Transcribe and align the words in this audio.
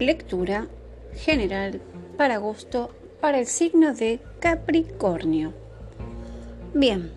lectura 0.00 0.66
general 1.14 1.80
para 2.16 2.36
agosto 2.36 2.90
para 3.20 3.38
el 3.38 3.46
signo 3.46 3.94
de 3.94 4.18
Capricornio. 4.40 5.52
Bien, 6.72 7.12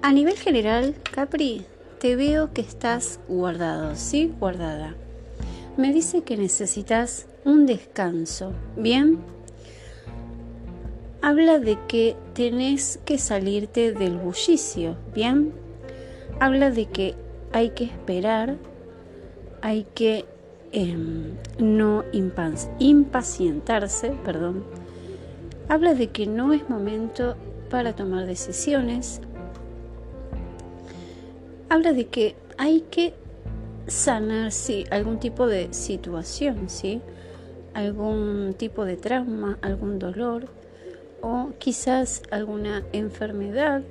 a 0.00 0.12
nivel 0.12 0.36
general, 0.36 0.94
Capri, 1.12 1.66
te 1.98 2.16
veo 2.16 2.54
que 2.54 2.62
estás 2.62 3.20
guardado, 3.28 3.94
¿sí? 3.94 4.32
Guardada. 4.40 4.94
Me 5.76 5.92
dice 5.92 6.22
que 6.22 6.38
necesitas 6.38 7.26
un 7.44 7.66
descanso, 7.66 8.54
¿bien? 8.76 9.18
Habla 11.20 11.58
de 11.58 11.78
que 11.86 12.16
tenés 12.32 12.98
que 13.04 13.18
salirte 13.18 13.92
del 13.92 14.16
bullicio, 14.16 14.96
¿bien? 15.14 15.52
Habla 16.40 16.70
de 16.70 16.86
que 16.86 17.14
hay 17.52 17.70
que 17.70 17.84
esperar, 17.84 18.56
hay 19.60 19.86
que 19.94 20.24
em, 20.72 21.36
no 21.58 22.04
impacientarse, 22.12 24.12
perdón. 24.24 24.64
Habla 25.68 25.94
de 25.94 26.08
que 26.08 26.26
no 26.26 26.52
es 26.52 26.68
momento 26.68 27.36
para 27.70 27.94
tomar 27.94 28.26
decisiones, 28.26 29.20
habla 31.68 31.92
de 31.92 32.06
que 32.06 32.36
hay 32.58 32.82
que 32.90 33.14
sanar, 33.86 34.52
sí, 34.52 34.84
algún 34.90 35.18
tipo 35.18 35.46
de 35.46 35.72
situación, 35.72 36.68
sí, 36.68 37.00
algún 37.74 38.54
tipo 38.56 38.84
de 38.84 38.96
trauma, 38.96 39.58
algún 39.62 39.98
dolor 39.98 40.48
o 41.22 41.50
quizás 41.58 42.22
alguna 42.30 42.84
enfermedad, 42.92 43.82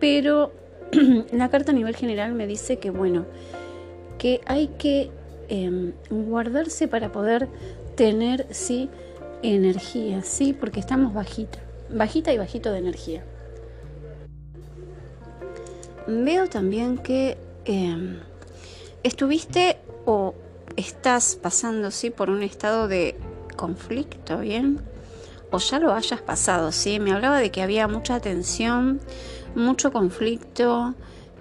pero 0.00 0.52
la 1.32 1.48
carta 1.48 1.72
a 1.72 1.74
nivel 1.74 1.96
general 1.96 2.34
me 2.34 2.46
dice 2.46 2.78
que 2.78 2.90
bueno, 2.90 3.24
que 4.18 4.40
hay 4.46 4.68
que 4.78 5.10
em, 5.48 5.92
guardarse 6.10 6.88
para 6.88 7.12
poder 7.12 7.48
tener, 7.96 8.46
sí, 8.50 8.90
energía, 9.42 10.22
sí, 10.22 10.52
porque 10.52 10.80
estamos 10.80 11.14
bajita, 11.14 11.58
bajita 11.90 12.32
y 12.32 12.38
bajito 12.38 12.72
de 12.72 12.78
energía. 12.78 13.24
Veo 16.06 16.48
también 16.48 16.98
que 16.98 17.36
em, 17.64 18.20
estuviste 19.02 19.78
o 20.04 20.34
estás 20.76 21.36
pasando 21.36 21.90
¿sí? 21.90 22.10
por 22.10 22.30
un 22.30 22.42
estado 22.42 22.86
de 22.86 23.16
conflicto, 23.56 24.38
¿bien? 24.38 24.80
O 25.50 25.58
ya 25.58 25.78
lo 25.78 25.92
hayas 25.92 26.20
pasado, 26.20 26.70
¿sí? 26.70 27.00
Me 27.00 27.12
hablaba 27.12 27.38
de 27.38 27.50
que 27.50 27.62
había 27.62 27.88
mucha 27.88 28.20
tensión, 28.20 29.00
mucho 29.54 29.92
conflicto, 29.92 30.94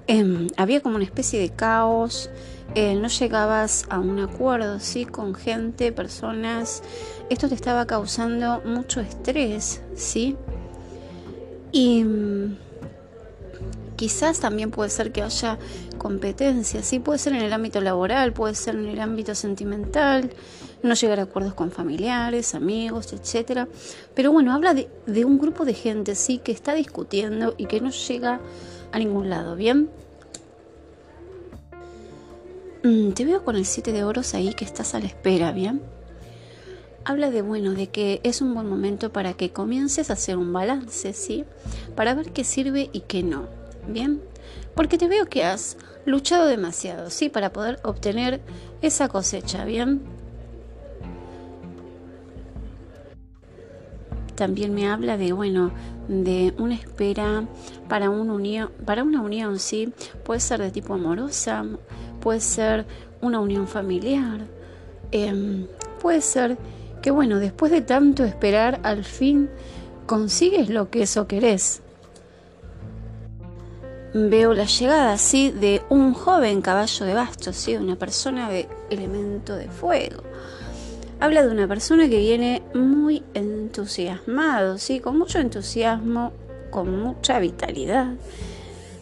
em, 0.07 0.47
había 0.57 0.81
como 0.81 0.95
una 0.95 1.05
especie 1.05 1.39
de 1.39 1.49
caos, 1.49 2.29
eh, 2.73 2.95
no 2.95 3.07
llegabas 3.07 3.85
a 3.89 3.99
un 3.99 4.19
acuerdo, 4.19 4.79
¿sí? 4.79 5.05
Con 5.05 5.35
gente, 5.35 5.91
personas. 5.91 6.81
Esto 7.29 7.47
te 7.47 7.55
estaba 7.55 7.85
causando 7.85 8.61
mucho 8.65 9.01
estrés, 9.01 9.81
¿sí? 9.95 10.35
Y 11.71 12.05
Quizás 13.95 14.41
también 14.41 14.71
puede 14.71 14.89
ser 14.89 15.11
que 15.11 15.21
haya 15.21 15.57
competencia, 15.97 16.83
sí, 16.83 16.99
puede 16.99 17.17
ser 17.17 17.33
en 17.33 17.41
el 17.41 17.53
ámbito 17.53 17.79
laboral, 17.79 18.33
puede 18.33 18.53
ser 18.53 18.75
en 18.75 18.87
el 18.87 18.99
ámbito 18.99 19.35
sentimental, 19.35 20.31
no 20.83 20.93
llegar 20.93 21.19
a 21.19 21.23
acuerdos 21.23 21.53
con 21.53 21.71
familiares, 21.71 22.55
amigos, 22.55 23.13
etcétera. 23.13 23.69
Pero 24.13 24.33
bueno, 24.33 24.53
habla 24.53 24.73
de, 24.73 24.89
de 25.05 25.23
un 25.23 25.39
grupo 25.39 25.63
de 25.63 25.73
gente, 25.73 26.15
sí, 26.15 26.39
que 26.39 26.51
está 26.51 26.73
discutiendo 26.73 27.55
y 27.57 27.67
que 27.67 27.79
no 27.79 27.89
llega 27.91 28.41
a 28.91 28.99
ningún 28.99 29.29
lado, 29.29 29.55
¿bien? 29.55 29.89
Mm, 32.85 33.13
te 33.13 33.25
veo 33.25 33.43
con 33.43 33.55
el 33.55 33.65
7 33.65 33.91
de 33.91 34.03
oros 34.03 34.35
ahí 34.35 34.53
que 34.53 34.63
estás 34.63 34.93
a 34.93 34.99
la 34.99 35.07
espera, 35.07 35.51
¿bien? 35.51 35.81
Habla 37.03 37.31
de 37.31 37.41
bueno, 37.41 37.71
de 37.71 37.87
que 37.87 38.21
es 38.21 38.41
un 38.41 38.53
buen 38.53 38.69
momento 38.69 39.11
para 39.11 39.33
que 39.33 39.49
comiences 39.49 40.11
a 40.11 40.13
hacer 40.13 40.37
un 40.37 40.53
balance, 40.53 41.13
¿sí? 41.13 41.45
Para 41.95 42.13
ver 42.13 42.31
qué 42.31 42.43
sirve 42.43 42.91
y 42.93 42.99
qué 42.99 43.23
no. 43.23 43.47
Bien, 43.87 44.21
porque 44.75 44.99
te 44.99 45.07
veo 45.07 45.25
que 45.25 45.43
has 45.43 45.77
luchado 46.05 46.45
demasiado, 46.45 47.09
¿sí? 47.09 47.27
Para 47.27 47.51
poder 47.51 47.79
obtener 47.81 48.39
esa 48.83 49.07
cosecha, 49.07 49.65
¿bien? 49.65 50.03
También 54.35 54.73
me 54.73 54.87
habla 54.89 55.17
de, 55.17 55.33
bueno, 55.33 55.71
de 56.07 56.53
una 56.57 56.75
espera 56.75 57.45
para 57.87 58.09
una 58.09 58.33
unión, 58.33 58.71
para 58.85 59.03
una 59.03 59.21
unión, 59.21 59.59
¿sí? 59.59 59.93
Puede 60.23 60.39
ser 60.39 60.61
de 60.61 60.71
tipo 60.71 60.93
amorosa, 60.93 61.65
puede 62.19 62.41
ser 62.41 62.85
una 63.21 63.39
unión 63.39 63.67
familiar, 63.67 64.41
em, 65.11 65.67
puede 66.01 66.21
ser 66.21 66.57
que, 67.01 67.11
bueno, 67.11 67.39
después 67.39 67.71
de 67.71 67.81
tanto 67.81 68.23
esperar, 68.23 68.79
al 68.83 69.03
fin 69.03 69.49
consigues 70.05 70.69
lo 70.69 70.89
que 70.89 71.03
eso 71.03 71.27
querés 71.27 71.81
veo 74.15 74.53
la 74.53 74.63
llegada, 74.63 75.17
¿sí? 75.17 75.51
De 75.51 75.81
un 75.89 76.13
joven 76.13 76.61
caballo 76.61 77.05
de 77.05 77.13
bastos, 77.13 77.57
¿sí? 77.57 77.75
Una 77.75 77.97
persona 77.97 78.49
de 78.49 78.69
elemento 78.89 79.57
de 79.57 79.67
fuego. 79.67 80.23
Habla 81.19 81.45
de 81.45 81.51
una 81.51 81.67
persona 81.67 82.09
que 82.09 82.19
viene 82.19 82.61
muy 82.73 83.23
entusiasmado, 83.33 84.77
¿sí? 84.77 84.99
Con 84.99 85.17
mucho 85.17 85.39
entusiasmo, 85.39 86.33
con 86.69 86.99
mucha 86.99 87.39
vitalidad. 87.39 88.13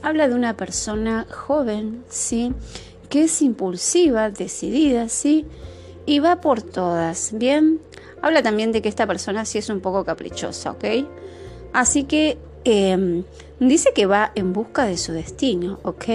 Habla 0.01 0.27
de 0.27 0.35
una 0.35 0.55
persona 0.55 1.25
joven, 1.29 2.03
¿sí? 2.09 2.53
Que 3.09 3.23
es 3.23 3.41
impulsiva, 3.41 4.29
decidida, 4.29 5.09
¿sí? 5.09 5.45
Y 6.05 6.19
va 6.19 6.41
por 6.41 6.61
todas, 6.61 7.31
¿bien? 7.33 7.79
Habla 8.21 8.43
también 8.43 8.71
de 8.71 8.81
que 8.81 8.89
esta 8.89 9.07
persona 9.07 9.45
sí 9.45 9.57
es 9.57 9.69
un 9.69 9.81
poco 9.81 10.05
caprichosa, 10.05 10.71
¿ok? 10.71 10.85
Así 11.73 12.03
que 12.03 12.37
Em, 12.65 13.25
dice 13.59 13.91
que 13.93 14.05
va 14.05 14.31
en 14.35 14.53
busca 14.53 14.85
de 14.85 14.97
su 14.97 15.11
destino, 15.11 15.79
¿ok? 15.83 16.05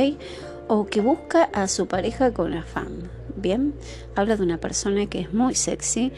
O 0.66 0.86
que 0.86 1.02
busca 1.02 1.44
a 1.44 1.68
su 1.68 1.86
pareja 1.86 2.32
con 2.32 2.54
afán. 2.54 3.17
Bien, 3.40 3.74
habla 4.16 4.36
de 4.36 4.42
una 4.42 4.58
persona 4.58 5.06
que 5.06 5.20
es 5.20 5.32
muy 5.32 5.54
sexy 5.54 6.12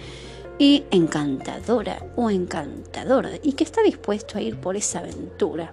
y 0.59 0.85
encantadora 0.91 2.05
o 2.17 2.31
encantador 2.31 3.29
y 3.43 3.53
que 3.53 3.65
está 3.65 3.83
dispuesto 3.83 4.39
a 4.39 4.43
ir 4.43 4.57
por 4.57 4.77
esa 4.77 5.01
aventura. 5.01 5.73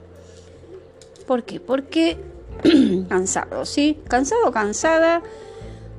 ¿Por 1.26 1.44
qué? 1.44 1.60
Porque 1.60 2.18
cansado, 3.10 3.66
¿sí? 3.66 4.00
Cansado, 4.08 4.52
cansada 4.52 5.22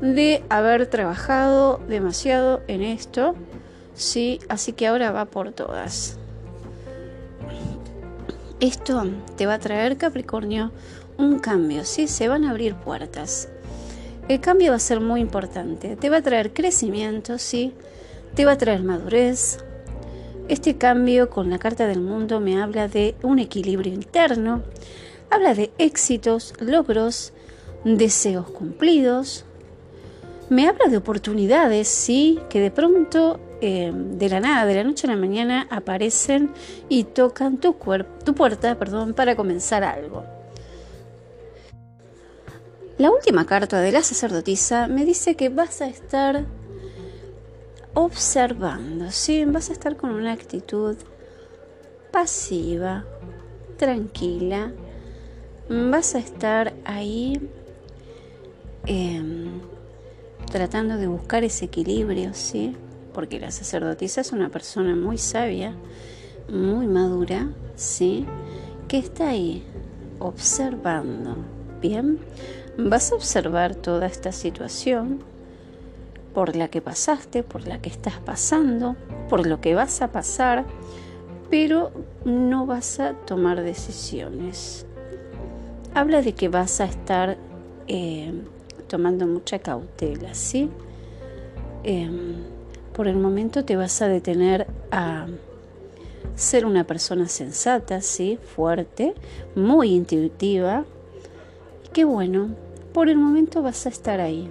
de 0.01 0.45
haber 0.49 0.87
trabajado 0.87 1.81
demasiado 1.89 2.63
en 2.69 2.83
esto, 2.83 3.35
¿sí? 3.95 4.41
Así 4.49 4.73
que 4.73 4.87
ahora 4.87 5.11
va 5.13 5.27
por 5.27 5.53
todas. 5.53 6.19
Esto 8.61 9.05
te 9.37 9.47
va 9.47 9.55
a 9.55 9.59
traer, 9.59 9.97
Capricornio, 9.97 10.73
un 11.17 11.39
cambio, 11.39 11.85
¿sí? 11.85 12.09
Se 12.09 12.29
van 12.29 12.45
a 12.45 12.51
abrir 12.51 12.75
puertas. 12.75 13.49
El 14.29 14.41
cambio 14.41 14.73
va 14.73 14.77
a 14.77 14.81
ser 14.81 15.01
muy 15.01 15.23
importante. 15.23 15.97
Te 15.97 16.11
va 16.11 16.19
a 16.19 16.23
traer 16.23 16.53
crecimiento, 16.53 17.39
¿sí? 17.39 17.73
Te 18.35 18.45
va 18.45 18.53
a 18.53 18.59
traer 18.59 18.83
madurez. 18.83 19.59
Este 20.49 20.77
cambio 20.77 21.31
con 21.31 21.49
la 21.49 21.59
carta 21.59 21.87
del 21.87 22.01
mundo 22.01 22.39
me 22.39 22.61
habla 22.61 22.89
de 22.89 23.15
un 23.23 23.39
equilibrio 23.39 23.95
interno. 23.95 24.63
Habla 25.31 25.55
de 25.55 25.71
éxitos, 25.79 26.53
logros, 26.61 27.33
deseos 27.85 28.51
cumplidos. 28.51 29.47
Me 30.51 30.69
habla 30.69 30.89
de 30.91 30.99
oportunidades, 30.99 31.89
¿sí? 31.89 32.39
Que 32.51 32.61
de 32.61 32.71
pronto 32.71 33.41
eh, 33.63 33.93
de 33.95 34.29
la 34.29 34.41
nada, 34.41 34.67
de 34.67 34.75
la 34.75 34.85
noche 34.85 35.07
a 35.07 35.11
la 35.11 35.17
mañana, 35.17 35.67
aparecen 35.71 36.51
y 36.91 37.05
tocan 37.05 37.57
tu, 37.57 37.75
tu 38.25 38.35
puerta 38.35 38.79
perdón, 38.79 39.15
para 39.15 39.37
comenzar 39.37 39.85
algo. 39.85 40.38
La 42.99 43.11
última 43.11 43.47
carta 43.47 43.81
de 43.81 43.93
la 43.93 44.03
sacerdotisa 44.03 44.89
me 44.89 45.05
dice 45.05 45.37
que 45.37 45.49
vas 45.49 45.81
a 45.81 45.87
estar 45.87 46.47
observando, 47.95 49.11
¿sí? 49.13 49.45
vas 49.45 49.71
a 49.71 49.73
estar 49.73 49.97
con 49.97 50.11
una 50.11 50.33
actitud 50.33 50.97
pasiva, 52.11 53.05
tranquila, 53.77 54.73
vas 55.69 56.17
a 56.17 56.19
estar 56.19 56.75
ahí 56.85 57.49
em, 58.87 59.61
tratando 60.51 60.97
de 60.97 61.07
buscar 61.07 61.45
ese 61.45 61.67
equilibrio, 61.67 62.35
¿sí? 62.35 62.77
porque 63.19 63.41
la 63.41 63.51
sacerdotisa 63.51 64.21
es 64.21 64.33
una 64.33 64.49
persona 64.49 64.95
muy 64.95 65.19
sabia, 65.19 65.75
muy 66.49 66.87
madura, 66.87 67.49
¿sí? 67.75 68.27
Que 68.87 68.99
está 68.99 69.31
ahí 69.31 69.65
observando. 70.21 71.37
Bien, 71.81 72.21
vas 72.79 73.13
a 73.13 73.17
observar 73.17 73.75
toda 73.75 74.07
esta 74.07 74.33
situación 74.33 75.19
por 76.33 76.55
la 76.55 76.69
que 76.69 76.81
pasaste, 76.81 77.43
por 77.43 77.67
la 77.67 77.81
que 77.81 77.91
estás 77.91 78.15
pasando, 78.25 78.97
por 79.29 79.47
lo 79.47 79.61
que 79.61 79.75
vas 79.75 80.01
a 80.01 80.13
pasar, 80.13 80.65
pero 81.51 81.91
no 82.25 82.65
vas 82.65 83.01
a 83.01 83.15
tomar 83.15 83.63
decisiones. 83.63 84.87
Habla 85.95 86.23
de 86.23 86.35
que 86.35 86.49
vas 86.49 86.81
a 86.81 86.85
estar 86.85 87.37
eh, 87.89 88.33
tomando 88.87 89.27
mucha 89.27 89.59
cautela, 89.59 90.35
¿sí? 90.35 90.71
em, 91.83 92.37
por 92.93 93.09
el 93.09 93.17
momento 93.17 93.65
te 93.65 93.77
vas 93.77 94.01
a 94.03 94.09
detener 94.09 94.67
a 94.91 95.27
ser 96.35 96.67
una 96.67 96.85
persona 96.85 97.29
sensata, 97.29 98.01
sí, 98.01 98.39
fuerte, 98.55 99.15
muy 99.57 99.95
intuitiva. 99.95 100.85
Qué 101.93 102.05
bueno, 102.05 102.51
por 102.99 103.09
el 103.09 103.17
momento 103.17 103.63
vas 103.63 103.87
a 103.87 103.91
estar 103.91 104.19
ahí, 104.19 104.51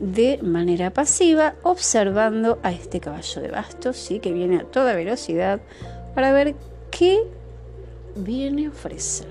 de 0.00 0.38
manera 0.42 0.94
pasiva, 0.94 1.54
observando 1.62 2.58
a 2.62 2.72
este 2.72 3.00
caballo 3.00 3.42
de 3.42 3.48
bastos, 3.48 3.98
sí, 3.98 4.18
que 4.18 4.32
viene 4.32 4.60
a 4.60 4.64
toda 4.64 4.94
velocidad, 4.94 5.60
para 6.14 6.32
ver 6.32 6.54
qué 6.90 7.22
viene 8.16 8.64
a 8.64 8.68
ofrecer. 8.70 9.28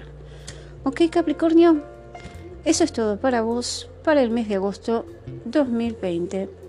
Ok, 0.83 1.09
Capricornio, 1.09 1.81
eso 2.65 2.83
es 2.83 2.93
todo 2.93 3.19
para 3.19 3.41
vos 3.41 3.89
para 4.03 4.21
el 4.21 4.29
mes 4.29 4.47
de 4.47 4.57
agosto 4.57 5.07
2020. 5.45 6.64